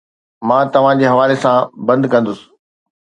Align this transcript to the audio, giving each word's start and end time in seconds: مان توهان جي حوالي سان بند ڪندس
مان 0.47 0.65
توهان 0.73 0.95
جي 1.01 1.05
حوالي 1.11 1.37
سان 1.43 1.57
بند 1.87 2.03
ڪندس 2.13 2.39